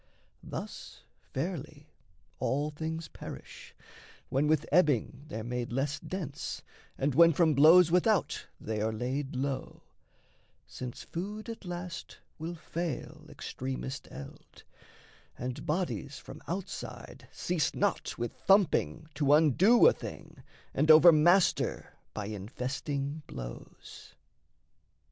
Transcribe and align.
Thus, 0.41 1.03
fairly, 1.31 1.91
all 2.39 2.71
things 2.71 3.07
perish, 3.07 3.75
when 4.29 4.47
with 4.47 4.65
ebbing 4.71 5.25
They're 5.27 5.43
made 5.43 5.71
less 5.71 5.99
dense 5.99 6.63
and 6.97 7.13
when 7.13 7.33
from 7.33 7.53
blows 7.53 7.91
without 7.91 8.47
They 8.59 8.81
are 8.81 8.91
laid 8.91 9.35
low; 9.35 9.83
since 10.65 11.03
food 11.03 11.49
at 11.49 11.65
last 11.65 12.17
will 12.39 12.55
fail 12.55 13.27
Extremest 13.29 14.07
eld, 14.09 14.63
and 15.37 15.67
bodies 15.67 16.17
from 16.17 16.41
outside 16.47 17.27
Cease 17.31 17.75
not 17.75 18.17
with 18.17 18.33
thumping 18.33 19.07
to 19.13 19.33
undo 19.35 19.85
a 19.85 19.93
thing 19.93 20.41
And 20.73 20.89
overmaster 20.89 21.93
by 22.15 22.25
infesting 22.25 23.21
blows. 23.27 24.15